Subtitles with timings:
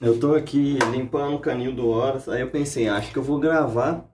[0.00, 3.38] Eu tô aqui limpando o canil do Horus, aí eu pensei, acho que eu vou
[3.38, 4.04] gravar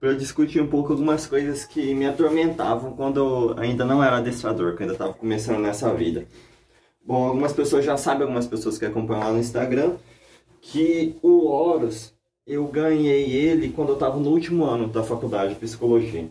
[0.00, 4.72] para discutir um pouco algumas coisas que me atormentavam quando eu ainda não era adestrador,
[4.72, 6.26] eu ainda estava começando nessa vida.
[7.06, 9.96] Bom, algumas pessoas já sabem, algumas pessoas que acompanham lá no Instagram,
[10.60, 12.12] que o Horus,
[12.46, 16.28] eu ganhei ele quando eu estava no último ano da faculdade de psicologia.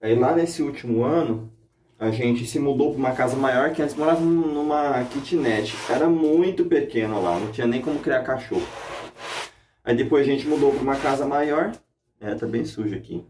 [0.00, 1.50] Aí lá nesse último ano,
[1.98, 5.74] a gente se mudou para uma casa maior que antes morava numa kitnet.
[5.88, 8.66] Era muito pequeno lá, não tinha nem como criar cachorro.
[9.84, 11.72] Aí depois a gente mudou para uma casa maior.
[12.20, 13.24] É, tá bem sujo aqui.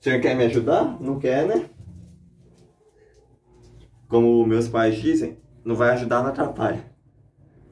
[0.00, 1.00] O senhor quer me ajudar?
[1.00, 1.66] Não quer, né?
[4.08, 6.84] Como meus pais dizem, não vai ajudar, não atrapalha.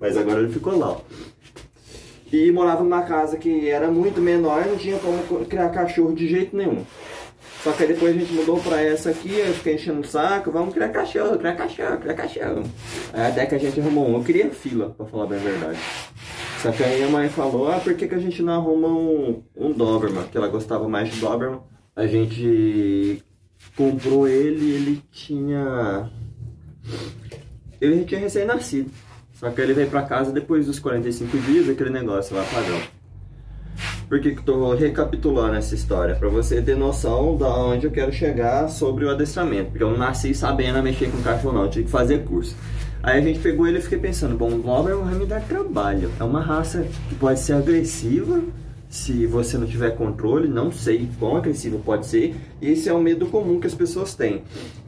[0.00, 1.00] Mas agora ele ficou lá, ó.
[2.32, 6.56] E morava numa casa que era muito menor, não tinha como criar cachorro de jeito
[6.56, 6.84] nenhum.
[7.62, 10.50] Só que aí depois a gente mudou pra essa aqui, eu fiquei enchendo o saco,
[10.50, 12.62] vamos criar cachorro, criar cachorro, criar cachorro.
[13.12, 14.16] Aí até que a gente arrumou um.
[14.16, 15.78] Eu queria fila, pra falar bem a verdade.
[16.60, 19.42] Só que aí a mãe falou, ah, por que, que a gente não arruma um,
[19.56, 20.24] um Doberman?
[20.24, 21.60] Que ela gostava mais de Doberman.
[21.94, 23.22] A gente
[23.76, 26.10] comprou ele ele tinha...
[27.80, 28.90] Ele tinha recém-nascido.
[29.34, 32.80] Só que ele veio pra casa depois dos 45 dias, aquele negócio lá padrão.
[34.12, 36.14] Por que estou recapitulando essa história?
[36.14, 39.70] Para você ter noção da onde eu quero chegar sobre o adestramento.
[39.70, 42.54] Porque eu não nasci sabendo mexer com cachorro não, eu que fazer curso.
[43.02, 46.10] Aí a gente pegou ele e fiquei pensando, bom, o Doberman vai me dar trabalho.
[46.20, 48.42] É uma raça que pode ser agressiva,
[48.86, 52.34] se você não tiver controle, não sei quão agressivo pode ser.
[52.60, 54.42] Esse é o medo comum que as pessoas têm.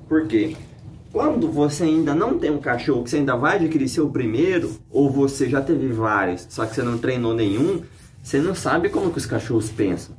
[0.06, 0.54] Por quê?
[1.10, 5.10] Quando você ainda não tem um cachorro, que você ainda vai adquirir seu primeiro, ou
[5.10, 7.80] você já teve vários, só que você não treinou nenhum,
[8.24, 10.16] você não sabe como que os cachorros pensam.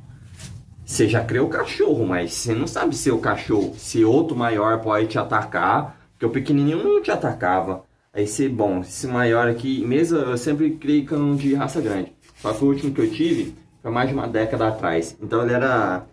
[0.84, 4.80] Você já criou o cachorro, mas você não sabe se o cachorro, se outro maior
[4.80, 7.82] pode te atacar, porque o pequenininho não te atacava.
[8.14, 12.12] Aí se, bom, esse maior aqui, mesmo eu sempre criei cão de raça grande.
[12.36, 15.18] Só que o último que eu tive foi mais de uma década atrás.
[15.20, 16.06] Então ele era,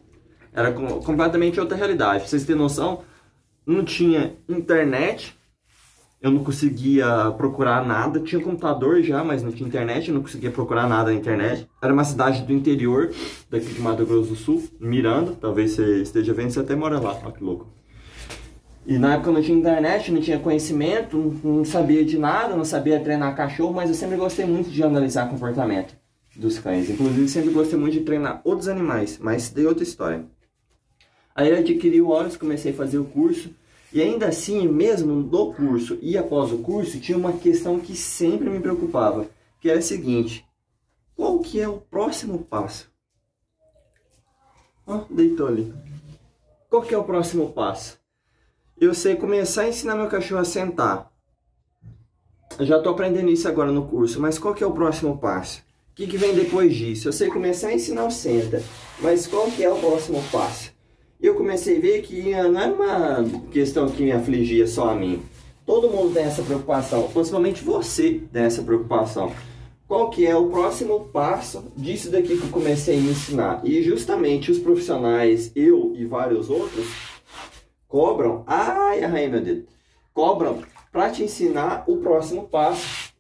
[0.52, 2.22] era completamente outra realidade.
[2.22, 3.04] Pra vocês terem noção,
[3.68, 5.38] não tinha internet,
[6.24, 8.22] eu não conseguia procurar nada.
[8.22, 11.68] Tinha computador já, mas não tinha internet, eu não conseguia procurar nada na internet.
[11.82, 13.12] Era uma cidade do interior,
[13.50, 15.34] daqui de Mato Grosso do Sul, Miranda.
[15.40, 17.68] Talvez você esteja vendo, você até mora lá, olha que louco.
[18.88, 22.66] E na época eu não tinha internet, não tinha conhecimento, não sabia de nada, não
[22.66, 25.94] sabia treinar cachorro, mas eu sempre gostei muito de analisar comportamento
[26.38, 26.90] dos cães.
[26.90, 30.26] Inclusive, sempre gostei muito de treinar outros animais, mas dei outra história.
[31.36, 33.50] Aí eu adquiri o Horus, comecei a fazer o curso.
[33.94, 38.50] E ainda assim, mesmo no curso e após o curso, tinha uma questão que sempre
[38.50, 39.28] me preocupava,
[39.62, 40.44] que era a seguinte:
[41.16, 42.92] qual que é o próximo passo?
[44.88, 45.72] Ó, oh, deitou ali.
[46.70, 48.00] Qual que é o próximo passo?
[48.76, 51.14] Eu sei começar a ensinar meu cachorro a sentar.
[52.58, 55.60] Eu já estou aprendendo isso agora no curso, mas qual que é o próximo passo?
[55.92, 57.08] O que, que vem depois disso?
[57.08, 58.64] Eu sei começar a ensinar o senta,
[59.00, 60.73] mas qual que é o próximo passo?
[61.24, 65.24] Eu comecei a ver que não era uma questão que me afligia só a mim.
[65.66, 69.32] Todo mundo tem essa preocupação, principalmente você tem essa preocupação.
[69.88, 73.62] Qual que é o próximo passo disso daqui que eu comecei a ensinar?
[73.64, 76.88] E justamente os profissionais, eu e vários outros,
[77.88, 79.64] cobram, ai, ai meu Deus,
[80.14, 80.62] cobram
[80.92, 83.14] para te ensinar o próximo passo.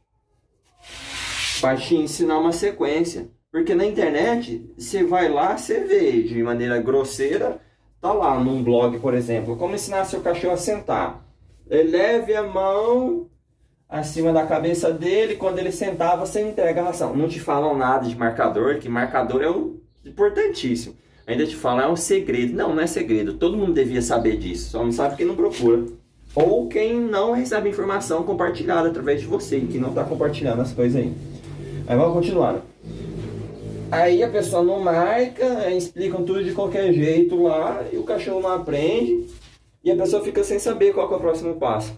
[1.61, 3.29] Para te ensinar uma sequência.
[3.49, 7.61] Porque na internet, você vai lá, você vê de maneira grosseira
[8.03, 11.25] Tá lá num blog, por exemplo, como ensinar seu cachorro a sentar.
[11.69, 13.29] Eleve a mão
[13.87, 17.15] acima da cabeça dele, quando ele sentar, você entrega a ração.
[17.15, 20.97] Não te falam nada de marcador, que marcador é o importantíssimo.
[21.25, 22.53] Ainda te falam, é um segredo.
[22.53, 23.35] Não, não é segredo.
[23.35, 24.71] Todo mundo devia saber disso.
[24.71, 25.85] Só não sabe quem não procura.
[26.35, 31.01] Ou quem não recebe informação compartilhada através de você, que não está compartilhando as coisas
[31.01, 31.13] aí.
[31.87, 32.72] Aí vamos continuar.
[33.93, 38.51] Aí a pessoa não marca, explicam tudo de qualquer jeito lá, e o cachorro não
[38.51, 39.27] aprende,
[39.83, 41.95] e a pessoa fica sem saber qual é o próximo passo.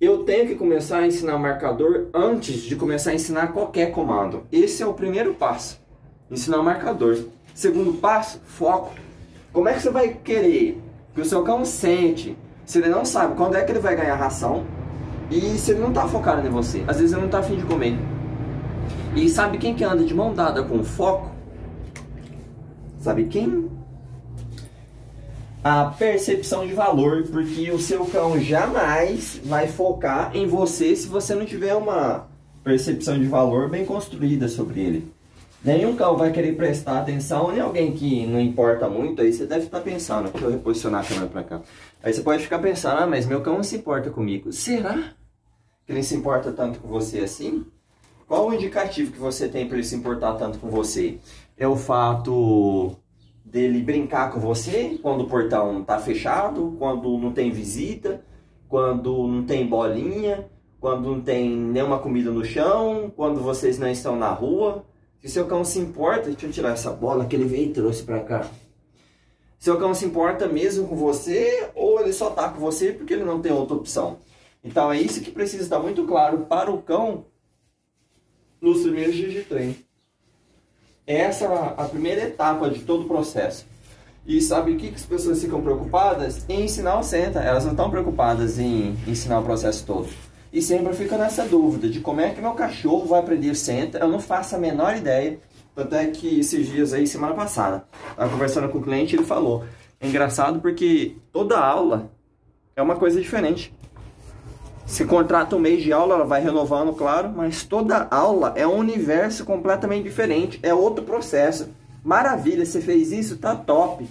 [0.00, 4.42] Eu tenho que começar a ensinar marcador antes de começar a ensinar qualquer comando.
[4.50, 5.80] Esse é o primeiro passo.
[6.28, 7.16] Ensinar o marcador.
[7.54, 8.90] Segundo passo, foco.
[9.52, 10.80] Como é que você vai querer
[11.14, 12.36] que o seu cão sente
[12.66, 14.66] se ele não sabe quando é que ele vai ganhar ração
[15.30, 16.82] e se ele não está focado em você?
[16.88, 17.96] Às vezes ele não está afim de comer.
[19.18, 21.32] E sabe quem que anda de mão dada com foco?
[23.00, 23.68] Sabe quem?
[25.62, 31.34] A percepção de valor, porque o seu cão jamais vai focar em você se você
[31.34, 32.28] não tiver uma
[32.62, 35.12] percepção de valor bem construída sobre ele.
[35.64, 39.64] Nenhum cão vai querer prestar atenção, nem alguém que não importa muito, aí você deve
[39.64, 41.60] estar pensando, deixa eu reposicionar a câmera para cá.
[42.04, 44.52] Aí você pode ficar pensando, ah, mas meu cão não se importa comigo.
[44.52, 44.96] Será
[45.84, 47.66] que ele se importa tanto com você assim?
[48.28, 51.18] Qual o indicativo que você tem para ele se importar tanto com você?
[51.56, 52.94] É o fato
[53.42, 58.22] dele brincar com você quando o portão está fechado, quando não tem visita,
[58.68, 60.46] quando não tem bolinha,
[60.78, 64.84] quando não tem nenhuma comida no chão, quando vocês não estão na rua.
[65.22, 68.02] Se seu cão se importa, deixa eu tirar essa bola que ele veio e trouxe
[68.02, 68.46] para cá.
[69.58, 73.24] Seu cão se importa mesmo com você ou ele só tá com você porque ele
[73.24, 74.18] não tem outra opção?
[74.62, 77.24] Então é isso que precisa estar muito claro para o cão
[78.60, 79.76] nos primeiros dias de treino.
[81.06, 81.48] Essa é
[81.82, 83.66] a primeira etapa de todo o processo.
[84.26, 86.44] E sabe o que, que as pessoas ficam preocupadas?
[86.50, 87.40] Em ensinar o senta.
[87.40, 90.08] Elas não estão preocupadas em ensinar o processo todo.
[90.52, 93.98] E sempre fica nessa dúvida de como é que meu cachorro vai aprender senta.
[93.98, 95.38] Eu não faço a menor ideia.
[95.74, 99.64] Tanto é que esses dias aí, semana passada, estava conversando com o cliente ele falou.
[100.00, 102.10] É engraçado porque toda aula
[102.76, 103.72] é uma coisa diferente.
[104.88, 108.78] Se contrata um mês de aula, ela vai renovando, claro, mas toda aula é um
[108.78, 111.68] universo completamente diferente, é outro processo.
[112.02, 114.08] Maravilha, você fez isso, tá top.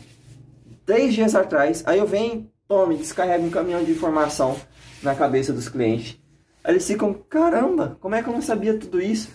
[0.86, 4.56] Três dias atrás, aí eu venho, tome, descarrega um caminhão de informação
[5.02, 6.20] na cabeça dos clientes.
[6.64, 9.30] Aí eles ficam, caramba, como é que eu não sabia tudo isso?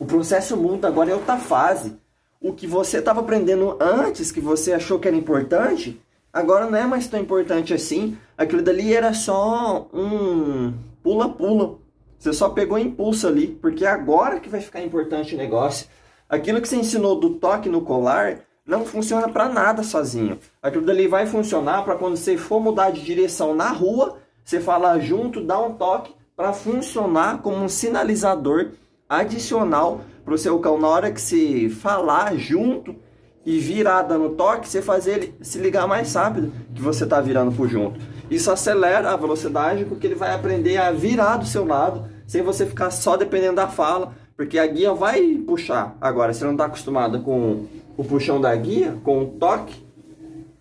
[0.00, 1.96] O processo muda, agora é outra fase.
[2.40, 6.02] O que você estava aprendendo antes, que você achou que era importante,
[6.34, 8.18] agora não é mais tão importante assim.
[8.36, 11.78] Aquilo dali era só um pula-pula.
[12.18, 15.86] Você só pegou impulso ali, porque é agora que vai ficar importante o negócio.
[16.28, 20.38] Aquilo que você ensinou do toque no colar não funciona para nada sozinho.
[20.60, 24.98] Aquilo dali vai funcionar para quando você for mudar de direção na rua, você falar
[24.98, 28.70] junto, dar um toque para funcionar como um sinalizador
[29.08, 32.96] adicional para o seu cão na hora que você falar junto
[33.44, 37.52] e virar dando toque, você fazer ele se ligar mais rápido que você está virando
[37.52, 38.00] por junto.
[38.30, 42.64] Isso acelera a velocidade porque ele vai aprender a virar do seu lado sem você
[42.64, 45.96] ficar só dependendo da fala, porque a guia vai puxar.
[46.00, 49.84] Agora, se não está acostumado com o puxão da guia, com o toque,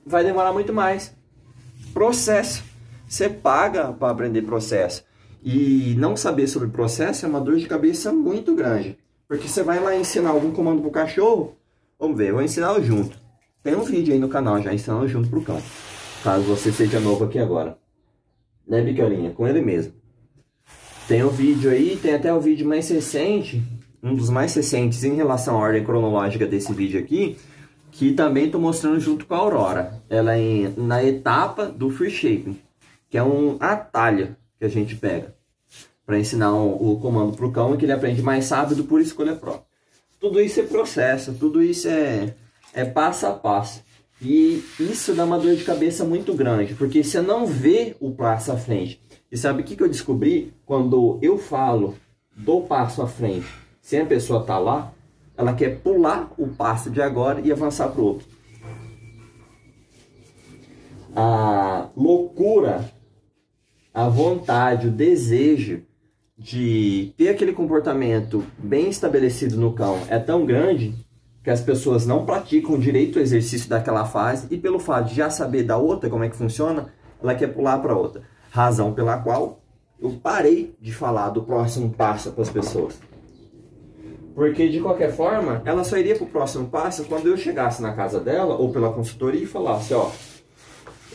[0.05, 1.15] vai demorar muito mais.
[1.93, 2.63] Processo.
[3.07, 5.03] Você paga para aprender processo.
[5.43, 8.97] E não saber sobre processo é uma dor de cabeça muito grande.
[9.27, 11.55] Porque você vai lá ensinar algum comando pro cachorro,
[12.03, 13.17] Vamos ver, vou ensinar junto.
[13.63, 15.61] Tem um vídeo aí no canal já ensinando junto pro cão.
[16.21, 17.77] Caso você seja novo aqui agora.
[18.67, 19.31] Né, Bicarinha?
[19.31, 19.93] Com ele mesmo.
[21.07, 23.63] Tem um vídeo aí, tem até o um vídeo mais recente,
[24.03, 27.37] um dos mais recentes em relação à ordem cronológica desse vídeo aqui,
[27.89, 30.03] que também estou mostrando junto com a Aurora.
[30.09, 32.59] Ela é na etapa do free shaping,
[33.09, 35.33] que é um atalho que a gente pega
[36.05, 39.37] para ensinar o, comando para o cão e que ele aprende mais rápido por escolha
[39.37, 39.72] própria
[40.23, 42.33] tudo isso é processo, tudo isso é,
[42.73, 43.83] é passo a passo.
[44.21, 48.53] E isso dá uma dor de cabeça muito grande, porque você não vê o passo
[48.53, 49.01] à frente.
[49.29, 50.53] E sabe o que, que eu descobri?
[50.65, 51.97] Quando eu falo
[52.33, 53.47] do passo à frente,
[53.81, 54.93] sem a pessoa estar tá lá,
[55.35, 58.27] ela quer pular o passo de agora e avançar para o outro.
[61.13, 62.89] A loucura,
[63.93, 65.83] a vontade, o desejo
[66.37, 70.95] de ter aquele comportamento bem estabelecido no cão é tão grande
[71.43, 75.29] que as pessoas não praticam direito o exercício daquela fase e pelo fato de já
[75.29, 76.87] saber da outra como é que funciona,
[77.21, 78.23] ela quer pular para outra.
[78.49, 79.59] Razão pela qual
[80.01, 82.97] eu parei de falar do próximo passo para as pessoas.
[84.33, 87.93] Porque de qualquer forma, ela só iria para o próximo passo quando eu chegasse na
[87.93, 90.09] casa dela ou pela consultoria e falasse, ó,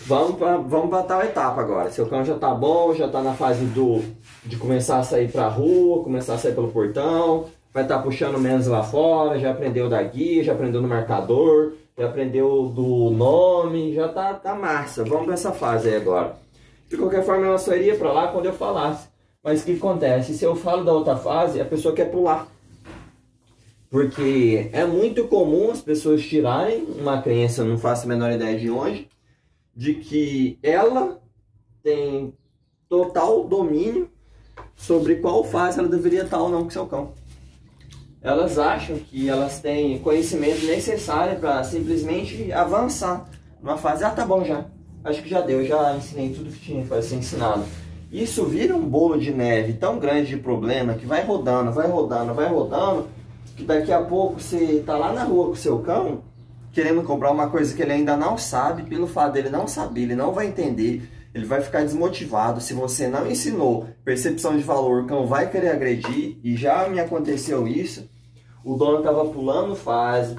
[0.06, 1.90] vamos para vamos tal etapa agora.
[1.90, 4.02] Seu cão já está bom, já está na fase do
[4.44, 8.38] de começar a sair para rua, começar a sair pelo portão, vai estar tá puxando
[8.38, 13.94] menos lá fora, já aprendeu da guia, já aprendeu no marcador, já aprendeu do nome,
[13.94, 15.04] já tá, tá massa.
[15.04, 16.36] Vamos para essa fase aí agora.
[16.88, 19.08] De qualquer forma, ela só iria para lá quando eu falasse.
[19.42, 20.34] Mas o que acontece?
[20.34, 22.48] Se eu falo da outra fase, a pessoa quer pular.
[23.90, 28.70] Porque é muito comum as pessoas tirarem uma crença, não faço a menor ideia de
[28.70, 29.08] onde,
[29.78, 31.22] de que ela
[31.84, 32.34] tem
[32.88, 34.10] total domínio
[34.74, 37.12] sobre qual fase ela deveria estar ou não com seu cão.
[38.20, 43.30] Elas acham que elas têm conhecimento necessário para simplesmente avançar
[43.62, 44.02] numa fase.
[44.02, 44.66] Ah, tá bom já.
[45.04, 47.62] Acho que já deu, já ensinei tudo que tinha para ser ensinado.
[48.10, 52.34] Isso vira um bolo de neve tão grande de problema que vai rodando, vai rodando,
[52.34, 53.06] vai rodando,
[53.56, 56.24] que daqui a pouco você tá lá na rua com seu cão
[56.80, 60.14] querendo comprar uma coisa que ele ainda não sabe, pelo fato dele não saber, ele
[60.14, 62.60] não vai entender ele vai ficar desmotivado.
[62.60, 66.38] Se você não ensinou percepção de valor, o cão vai querer agredir.
[66.42, 68.08] E já me aconteceu isso.
[68.64, 70.36] O dono estava pulando fase,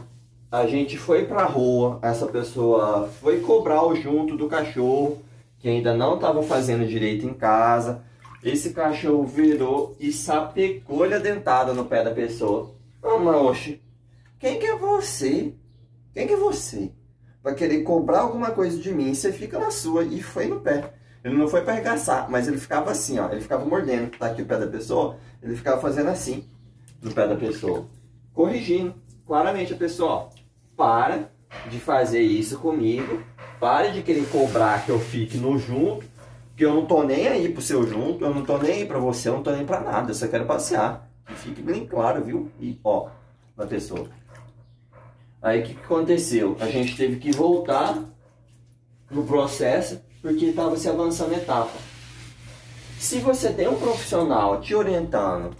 [0.51, 5.21] a gente foi para rua, essa pessoa foi cobrar o junto do cachorro,
[5.59, 8.03] que ainda não estava fazendo direito em casa.
[8.43, 12.71] Esse cachorro virou e sapecou-lhe a dentada no pé da pessoa.
[13.01, 13.81] Ah, mas oxe,
[14.39, 15.53] quem que é você?
[16.13, 16.91] Quem que é você?
[17.41, 20.03] Pra querer cobrar alguma coisa de mim, você fica na sua.
[20.03, 20.93] E foi no pé.
[21.23, 23.29] Ele não foi para arregaçar, mas ele ficava assim, ó.
[23.31, 25.17] Ele ficava mordendo, tá aqui o pé da pessoa.
[25.41, 26.45] Ele ficava fazendo assim,
[27.01, 27.87] no pé da pessoa.
[28.33, 30.29] Corrigindo claramente a pessoa, ó.
[30.75, 31.29] Para
[31.69, 33.21] de fazer isso comigo.
[33.59, 36.05] Pare de querer cobrar que eu fique no junto.
[36.55, 38.23] Que eu não tô nem aí pro seu junto.
[38.23, 39.29] Eu não tô nem aí pra você.
[39.29, 40.11] Eu não tô nem pra nada.
[40.11, 41.09] Eu só quero passear.
[41.35, 42.49] Fique bem claro, viu?
[42.59, 43.09] E, ó,
[43.55, 44.09] na pessoa.
[45.41, 46.57] Aí o que, que aconteceu?
[46.59, 47.97] A gente teve que voltar
[49.09, 51.71] no processo porque estava se avançando etapa.
[52.99, 55.55] Se você tem um profissional te orientando,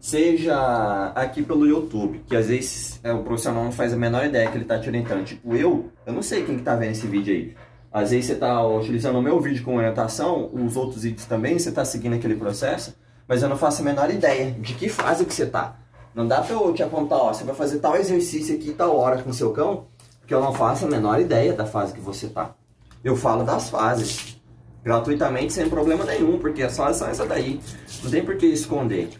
[0.00, 4.48] seja aqui pelo YouTube, que às vezes é, o profissional não faz a menor ideia
[4.48, 5.24] que ele está te orientando.
[5.24, 7.56] Tipo, eu, eu não sei quem que tá vendo esse vídeo aí.
[7.92, 11.70] Às vezes você está utilizando o meu vídeo com orientação, os outros vídeos também, você
[11.70, 12.94] está seguindo aquele processo,
[13.26, 15.76] mas eu não faço a menor ideia de que fase que você está.
[16.14, 19.20] Não dá pra eu te apontar, ó, você vai fazer tal exercício aqui tal hora
[19.20, 19.86] com seu cão,
[20.20, 22.54] porque eu não faço a menor ideia da fase que você tá.
[23.02, 24.40] Eu falo das fases,
[24.82, 27.60] gratuitamente, sem problema nenhum, porque as fases são essa daí.
[28.02, 29.10] Não tem por que esconder.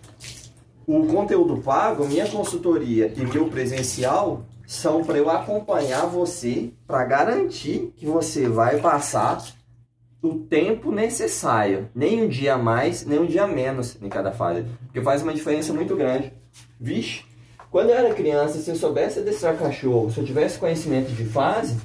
[0.87, 7.93] O conteúdo pago, minha consultoria e meu presencial são para eu acompanhar você, para garantir
[7.97, 9.43] que você vai passar
[10.23, 15.03] o tempo necessário, nem um dia mais, nem um dia menos em cada fase, porque
[15.03, 16.33] faz uma diferença muito grande.
[16.79, 17.25] Vixe,
[17.75, 21.77] quando eu era criança, se eu soubesse adestrar cachorro, se eu tivesse conhecimento de fase,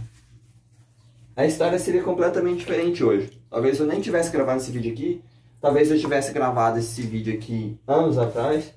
[1.35, 3.41] a história seria completamente diferente hoje.
[3.49, 5.23] Talvez eu nem tivesse gravado esse vídeo aqui,
[5.59, 8.71] talvez eu tivesse gravado esse vídeo aqui anos atrás.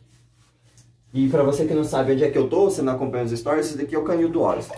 [1.12, 3.38] E para você que não sabe onde é que eu tô, você não acompanha os
[3.38, 4.68] stories, esse daqui é o canil do Horus.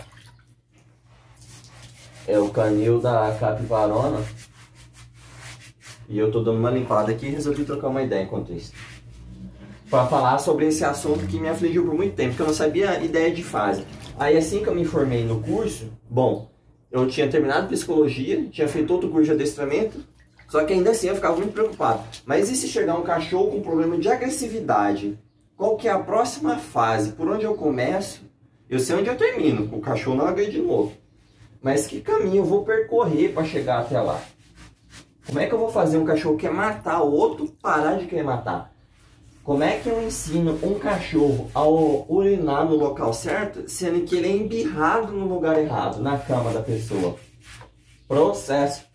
[2.27, 4.21] É o canil da Capivarona.
[6.09, 8.73] E eu tô dando uma limpada aqui e resolvi trocar uma ideia enquanto isso
[9.89, 13.03] para falar sobre esse assunto que me afligiu por muito tempo, porque eu não sabia
[13.03, 13.85] ideia de fase.
[14.17, 16.49] Aí assim que eu me formei no curso, bom,
[16.91, 19.99] eu tinha terminado psicologia, tinha feito outro curso de adestramento,
[20.47, 22.03] só que ainda assim eu ficava muito preocupado.
[22.25, 25.19] Mas e se chegar um cachorro com problema de agressividade?
[25.57, 27.13] Qual que é a próxima fase?
[27.13, 28.21] Por onde eu começo?
[28.69, 30.93] Eu sei onde eu termino, o cachorro não agride de novo.
[31.61, 34.21] Mas que caminho eu vou percorrer para chegar até lá?
[35.25, 38.05] Como é que eu vou fazer um cachorro que quer matar o outro parar de
[38.05, 38.74] querer matar?
[39.45, 44.27] Como é que eu ensino um cachorro a urinar no local certo, sendo que ele
[44.27, 47.15] é embirrado no lugar errado, na cama da pessoa?
[48.07, 48.85] Processo.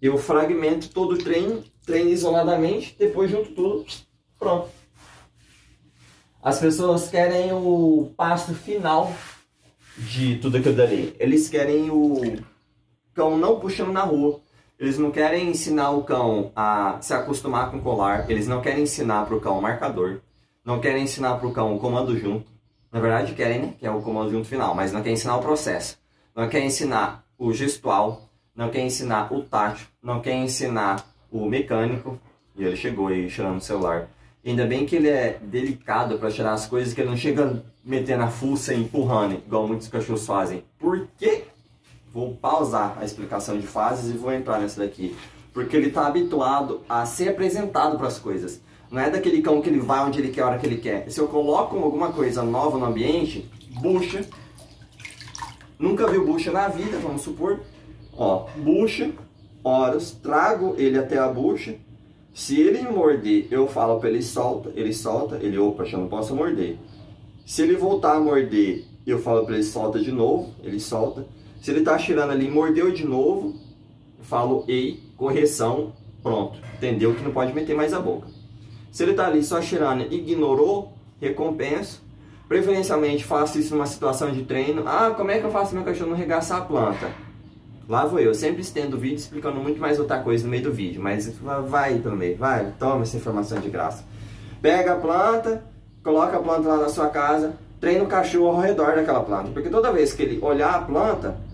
[0.00, 3.84] Eu fragmento todo o treino, treino isoladamente, depois junto tudo,
[4.38, 4.70] pronto.
[6.42, 9.12] As pessoas querem o passo final
[9.98, 11.14] de tudo aquilo dali.
[11.18, 12.42] Eles querem o
[13.12, 14.40] cão não puxando na rua.
[14.82, 19.24] Eles não querem ensinar o cão a se acostumar com colar, eles não querem ensinar
[19.26, 20.18] para o cão o marcador,
[20.64, 22.50] não querem ensinar para o cão o comando junto.
[22.90, 23.74] Na verdade, querem, né?
[23.78, 26.00] Que é o comando junto final, mas não querem ensinar o processo.
[26.34, 32.18] Não querem ensinar o gestual, não querem ensinar o tátil, não querem ensinar o mecânico.
[32.56, 34.08] E ele chegou aí chorando o celular.
[34.44, 38.24] Ainda bem que ele é delicado para tirar as coisas, que ele não chega metendo
[38.24, 40.64] a fuça e empurrando, igual muitos cachorros fazem.
[40.76, 41.41] Por quê?
[42.12, 45.16] Vou pausar a explicação de fases e vou entrar nessa daqui.
[45.52, 48.60] Porque ele está habituado a ser apresentado para as coisas.
[48.90, 51.10] Não é daquele cão que ele vai onde ele quer, a hora que ele quer.
[51.10, 53.50] Se eu coloco alguma coisa nova no ambiente,
[53.80, 54.24] bucha.
[55.78, 57.60] Nunca viu bucha na vida, vamos supor.
[58.14, 59.10] Ó, bucha,
[59.64, 61.76] horas, trago ele até a bucha.
[62.34, 66.34] Se ele morder, eu falo para ele solta, ele solta, ele, opa, já não posso
[66.34, 66.76] morder.
[67.44, 71.26] Se ele voltar a morder, eu falo para ele solta de novo, ele solta.
[71.62, 73.54] Se ele está cheirando ali, mordeu de novo,
[74.20, 76.58] falo ei, correção, pronto.
[76.74, 78.26] Entendeu que não pode meter mais a boca.
[78.90, 82.02] Se ele está ali só cheirando, ignorou, recompenso.
[82.48, 84.82] Preferencialmente faço isso numa situação de treino.
[84.88, 87.08] Ah, como é que eu faço meu cachorro não regaçar a planta?
[87.88, 90.72] Lá vou eu, sempre estendo o vídeo explicando muito mais outra coisa no meio do
[90.72, 91.32] vídeo, mas
[91.68, 94.04] vai pelo meio, vai, toma essa informação de graça.
[94.60, 95.62] Pega a planta,
[96.02, 99.70] coloca a planta lá na sua casa, treina o cachorro ao redor daquela planta, porque
[99.70, 101.51] toda vez que ele olhar a planta,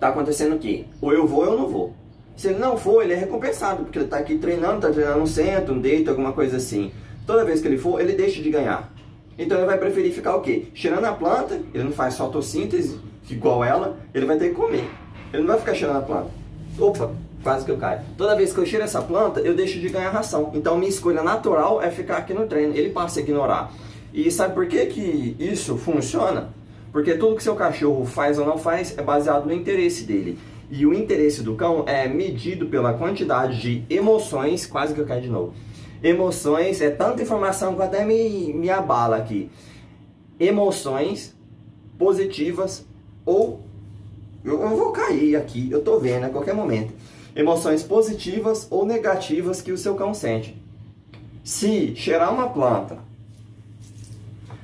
[0.00, 0.84] tá acontecendo o quê?
[1.00, 1.94] Ou eu vou ou eu não vou.
[2.36, 5.26] Se ele não for, ele é recompensado, porque ele está aqui treinando, está treinando um
[5.26, 6.92] centro, um deito, alguma coisa assim.
[7.26, 8.92] Toda vez que ele for, ele deixa de ganhar.
[9.38, 10.66] Então ele vai preferir ficar o quê?
[10.74, 12.98] Cheirando a planta, ele não faz fotossíntese
[13.30, 14.88] igual ela, ele vai ter que comer.
[15.32, 16.30] Ele não vai ficar cheirando a planta.
[16.78, 17.10] Opa,
[17.42, 18.00] quase que eu caio.
[18.16, 20.50] Toda vez que eu cheiro essa planta, eu deixo de ganhar ração.
[20.54, 22.74] Então minha escolha natural é ficar aqui no treino.
[22.74, 23.72] Ele passa a ignorar.
[24.12, 26.50] E sabe por que, que isso funciona?
[26.94, 30.38] Porque tudo que seu cachorro faz ou não faz é baseado no interesse dele.
[30.70, 35.22] E o interesse do cão é medido pela quantidade de emoções, quase que eu caio
[35.22, 35.52] de novo.
[36.00, 39.50] Emoções, é tanta informação que até me, me abala aqui.
[40.38, 41.34] Emoções
[41.98, 42.86] positivas
[43.26, 43.60] ou.
[44.44, 46.94] Eu, eu vou cair aqui, eu tô vendo a qualquer momento.
[47.34, 50.56] Emoções positivas ou negativas que o seu cão sente.
[51.42, 52.98] Se cheirar uma planta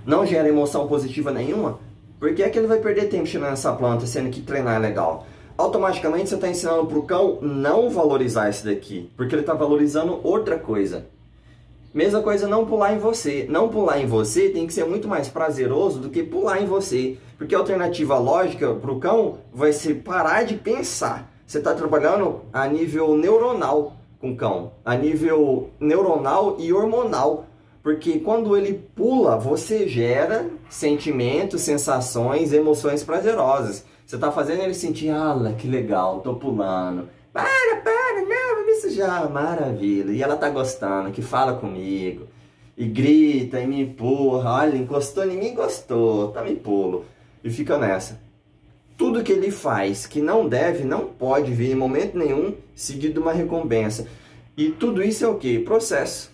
[0.07, 1.90] não gera emoção positiva nenhuma,
[2.21, 4.79] por que, é que ele vai perder tempo cheirando essa planta, sendo que treinar é
[4.79, 5.27] legal?
[5.57, 10.21] Automaticamente você está ensinando para o cão não valorizar isso daqui, porque ele está valorizando
[10.23, 11.07] outra coisa.
[11.93, 13.47] Mesma coisa não pular em você.
[13.49, 17.19] Não pular em você tem que ser muito mais prazeroso do que pular em você.
[17.37, 21.29] Porque a alternativa lógica para o cão vai ser parar de pensar.
[21.45, 27.47] Você está trabalhando a nível neuronal com o cão, a nível neuronal e hormonal.
[27.83, 33.85] Porque quando ele pula, você gera sentimentos, sensações, emoções prazerosas.
[34.05, 37.09] Você está fazendo ele sentir, ah, que legal, tô pulando.
[37.33, 40.11] Para, para, não, isso já, maravilha.
[40.11, 42.27] E ela tá gostando, que fala comigo.
[42.77, 44.53] E grita e me empurra.
[44.63, 46.29] Olha, encostou em mim, gostou.
[46.29, 47.05] Tá me pulo.
[47.43, 48.21] E fica nessa.
[48.97, 53.21] Tudo que ele faz que não deve, não pode vir em momento nenhum seguido de
[53.21, 54.07] uma recompensa.
[54.57, 55.59] E tudo isso é o que?
[55.61, 56.31] Processo.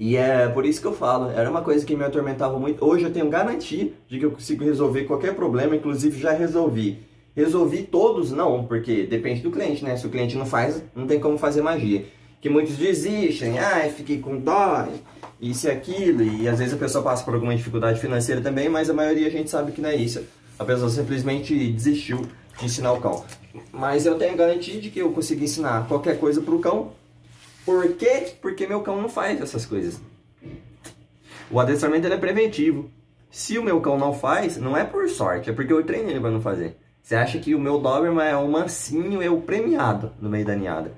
[0.00, 2.82] E é por isso que eu falo, era uma coisa que me atormentava muito.
[2.82, 7.00] Hoje eu tenho garantia de que eu consigo resolver qualquer problema, inclusive já resolvi.
[7.36, 9.94] Resolvi todos, não, porque depende do cliente, né?
[9.98, 12.06] Se o cliente não faz, não tem como fazer magia.
[12.40, 14.88] Que muitos desistem, ah, fiquei com dó,
[15.38, 18.88] isso e aquilo, e às vezes a pessoa passa por alguma dificuldade financeira também, mas
[18.88, 20.24] a maioria a gente sabe que não é isso.
[20.58, 22.22] A pessoa simplesmente desistiu
[22.58, 23.22] de ensinar o cão.
[23.70, 26.92] Mas eu tenho garantia de que eu consegui ensinar qualquer coisa para o cão.
[27.64, 28.32] Por quê?
[28.40, 30.00] Porque meu cão não faz essas coisas.
[31.50, 32.90] O adestramento é preventivo.
[33.30, 36.20] Se o meu cão não faz, não é por sorte, é porque eu treinei ele
[36.20, 36.76] para não fazer.
[37.02, 40.54] Você acha que o meu Doberman é um mansinho, é o premiado no meio da
[40.54, 40.92] ninhada.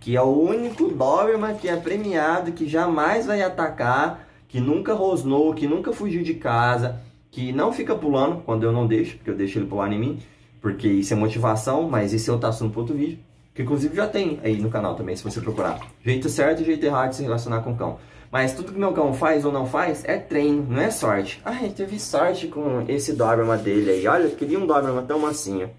[0.00, 5.54] Que é o único Doberman que é premiado, que jamais vai atacar, que nunca rosnou,
[5.54, 9.36] que nunca fugiu de casa, que não fica pulando quando eu não deixo, porque eu
[9.36, 10.18] deixo ele pular em mim,
[10.60, 13.18] porque isso é motivação, mas isso é outro assunto para outro vídeo.
[13.56, 15.80] Que inclusive já tem aí no canal também, se você procurar.
[16.04, 17.98] Jeito certo e jeito errado de se relacionar com o cão.
[18.30, 21.40] Mas tudo que meu cão faz ou não faz é treino, não é sorte.
[21.42, 24.06] Ai, teve sorte com esse Doberman dele aí.
[24.06, 25.70] Olha, eu queria um Doberman tão mansinho.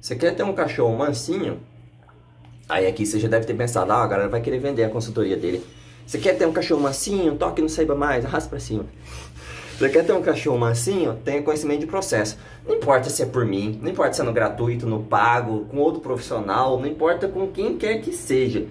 [0.00, 1.58] Você quer ter um cachorro mansinho?
[2.68, 5.36] Aí aqui você já deve ter pensado, ah, a galera vai querer vender a consultoria
[5.36, 5.64] dele.
[6.06, 7.36] Você quer ter um cachorro mansinho?
[7.36, 8.86] Toque não saiba mais, arrasta pra cima.
[9.78, 11.14] Você quer ter um cachorro mansinho?
[11.24, 12.36] Tenha conhecimento de processo.
[12.66, 15.76] Não importa se é por mim, não importa se é no gratuito, no pago, com
[15.76, 18.66] outro profissional, não importa com quem quer que seja.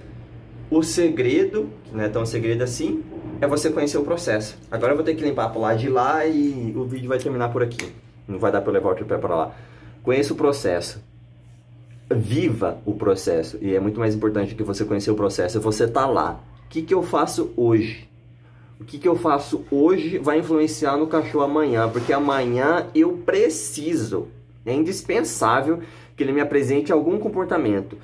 [0.70, 3.06] O segredo, que não é tão segredo assim,
[3.40, 4.58] é você conhecer o processo.
[4.70, 7.54] Agora eu vou ter que limpar para lá de lá e o vídeo vai terminar
[7.54, 7.90] por aqui.
[8.28, 9.56] Não vai dar para levar o tripé para lá.
[10.04, 11.02] Conheça o processo.
[12.14, 13.58] Viva o processo.
[13.62, 15.62] E é muito mais importante que você conhecer o processo.
[15.62, 16.44] Você tá lá.
[16.66, 18.10] O que, que eu faço hoje?
[18.80, 24.28] O que, que eu faço hoje vai influenciar no cachorro amanhã, porque amanhã eu preciso,
[24.66, 25.80] é indispensável
[26.16, 27.98] que ele me apresente algum comportamento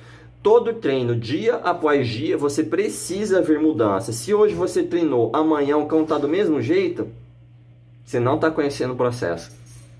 [0.44, 4.12] todo treino, dia após dia, você precisa ver mudança.
[4.12, 7.08] Se hoje você treinou, amanhã o cão está do mesmo jeito,
[8.04, 9.50] você não está conhecendo o processo.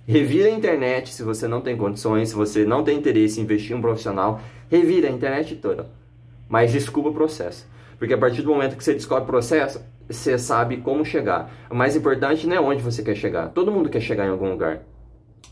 [0.07, 3.73] Revira a internet se você não tem condições, se você não tem interesse em investir
[3.73, 4.39] em um profissional,
[4.71, 5.87] revira a internet toda.
[6.47, 7.67] Mas descubra o processo.
[7.99, 11.51] Porque a partir do momento que você descobre o processo, você sabe como chegar.
[11.71, 13.49] O mais importante não é onde você quer chegar.
[13.49, 14.83] Todo mundo quer chegar em algum lugar.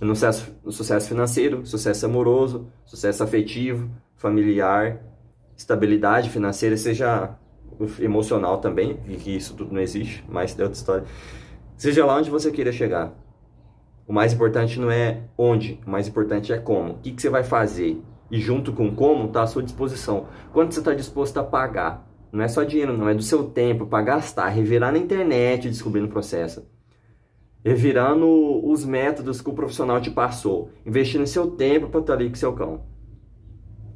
[0.00, 5.00] No sucesso, no sucesso financeiro, sucesso amoroso, sucesso afetivo, familiar,
[5.56, 7.36] estabilidade financeira, seja
[8.00, 11.04] emocional também, e que isso tudo não existe, mas é outra história.
[11.76, 13.12] Seja lá onde você queira chegar.
[14.06, 16.94] O mais importante não é onde, o mais importante é como.
[16.94, 18.00] O que, que você vai fazer?
[18.30, 20.26] E junto com como está à sua disposição.
[20.52, 22.06] Quanto você está disposto a pagar?
[22.32, 26.06] Não é só dinheiro, não, é do seu tempo para gastar, revirar na internet descobrindo
[26.06, 26.66] o processo.
[27.64, 28.26] Revirando
[28.66, 30.70] os métodos que o profissional te passou.
[30.84, 32.90] Investindo seu tempo para estar ali com seu cão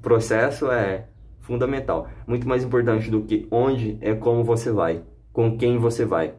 [0.06, 1.08] processo é
[1.40, 2.08] fundamental.
[2.28, 6.34] Muito mais importante do que onde é como você vai, com quem você vai.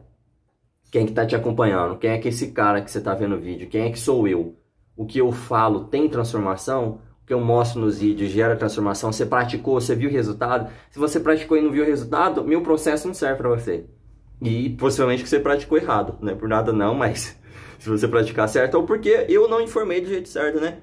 [0.90, 1.98] Quem que tá te acompanhando?
[1.98, 3.68] Quem é que esse cara que você tá vendo o vídeo?
[3.68, 4.56] Quem é que sou eu?
[4.96, 7.02] O que eu falo tem transformação?
[7.28, 9.12] Que eu mostro nos vídeos gera transformação?
[9.12, 10.72] Você praticou, você viu o resultado?
[10.90, 13.84] Se você praticou e não viu o resultado, meu processo não serve para você.
[14.40, 17.38] E possivelmente que você praticou errado, não é por nada não, mas
[17.78, 20.78] se você praticar certo ou porque eu não informei do jeito certo, né?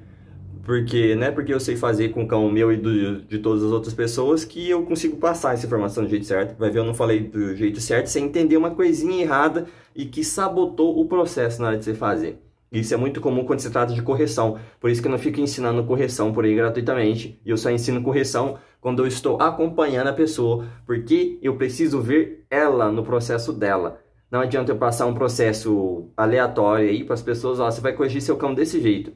[0.64, 3.64] Porque não é porque eu sei fazer com o cão meu e do, de todas
[3.64, 6.56] as outras pessoas que eu consigo passar essa informação do jeito certo.
[6.60, 10.24] Vai ver, eu não falei do jeito certo, sem entender uma coisinha errada e que
[10.24, 12.40] sabotou o processo na hora de você fazer.
[12.80, 14.60] Isso é muito comum quando se trata de correção.
[14.80, 17.40] Por isso que eu não fico ensinando correção por aí gratuitamente.
[17.46, 22.92] Eu só ensino correção quando eu estou acompanhando a pessoa, porque eu preciso ver ela
[22.92, 24.02] no processo dela.
[24.30, 28.22] Não adianta eu passar um processo aleatório aí para as pessoas, ó, você vai corrigir
[28.22, 29.14] seu cão desse jeito.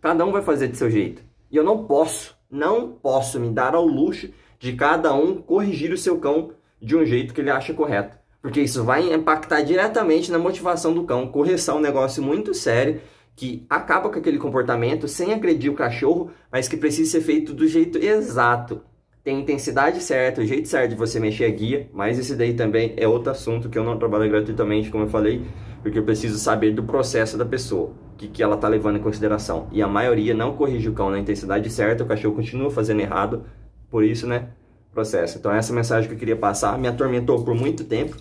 [0.00, 1.22] Cada um vai fazer de seu jeito.
[1.50, 5.98] E eu não posso, não posso me dar ao luxo de cada um corrigir o
[5.98, 6.50] seu cão
[6.82, 8.18] de um jeito que ele acha correto.
[8.46, 11.26] Porque isso vai impactar diretamente na motivação do cão.
[11.26, 13.00] Correção é um negócio muito sério
[13.34, 17.66] que acaba com aquele comportamento sem agredir o cachorro, mas que precisa ser feito do
[17.66, 18.82] jeito exato.
[19.24, 22.94] Tem intensidade certa, o jeito certo de você mexer a guia, mas esse daí também
[22.96, 25.44] é outro assunto que eu não trabalho gratuitamente, como eu falei,
[25.82, 29.02] porque eu preciso saber do processo da pessoa, o que, que ela está levando em
[29.02, 29.66] consideração.
[29.72, 33.42] E a maioria não corrige o cão na intensidade certa, o cachorro continua fazendo errado,
[33.90, 34.50] por isso, né,
[34.94, 35.36] processo.
[35.36, 38.16] Então essa mensagem que eu queria passar me atormentou por muito tempo,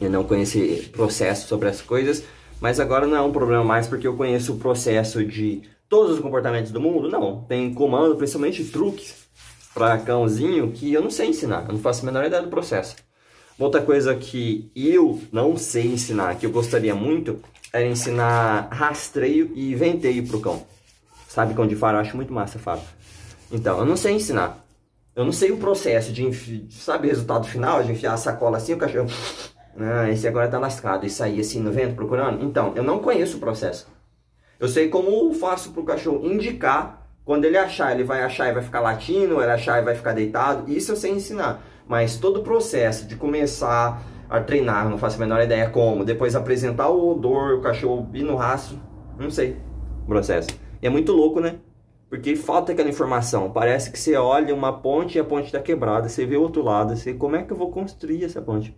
[0.00, 2.24] eu não conheci processo sobre as coisas,
[2.60, 6.20] mas agora não é um problema mais porque eu conheço o processo de todos os
[6.20, 7.08] comportamentos do mundo.
[7.08, 9.14] Não, tem comando, principalmente truques
[9.74, 12.96] para cãozinho que eu não sei ensinar, eu não faço a menor ideia do processo.
[13.58, 17.40] Outra coisa que eu não sei ensinar, que eu gostaria muito,
[17.72, 20.64] era ensinar rastreio e venteio pro cão.
[21.28, 21.96] Sabe cão de faro?
[21.96, 22.84] Eu acho muito massa, Fábio.
[23.50, 24.64] Então, eu não sei ensinar.
[25.14, 28.74] Eu não sei o processo de, sabe o resultado final, de enfiar a sacola assim,
[28.74, 29.08] o cachorro
[29.76, 32.44] ah, esse agora tá lascado e sair assim no vento procurando.
[32.44, 33.86] Então, eu não conheço o processo.
[34.58, 38.62] Eu sei como faço pro cachorro indicar quando ele achar, ele vai achar e vai
[38.62, 40.72] ficar latindo, ele achar e vai ficar deitado.
[40.72, 41.62] Isso eu sei ensinar.
[41.86, 46.34] Mas todo o processo de começar a treinar, não faço a menor ideia como, depois
[46.34, 48.78] apresentar o odor, o cachorro ir no rastro,
[49.18, 49.56] não sei
[50.04, 50.48] o processo.
[50.80, 51.56] E é muito louco, né?
[52.08, 53.50] Porque falta aquela informação.
[53.50, 56.08] Parece que você olha uma ponte e a ponte está quebrada.
[56.08, 56.96] Você vê o outro lado.
[56.96, 58.74] Você, como é que eu vou construir essa ponte?